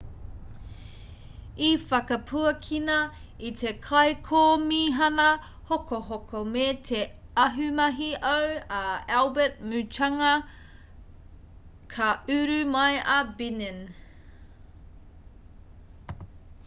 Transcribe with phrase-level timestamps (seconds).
[1.65, 2.93] i whakapuakina
[3.49, 5.25] e te kaikomihana
[5.71, 7.01] hokohoko me te
[7.43, 8.47] ahumahi au
[8.79, 10.31] a albert muchanga
[11.97, 13.79] ka uru mai a benin